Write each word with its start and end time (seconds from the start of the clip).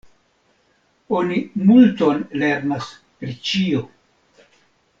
Oni 1.17 1.37
multon 1.67 2.23
lernas 2.43 2.89
pri 3.21 3.37
ĉio. 3.51 3.87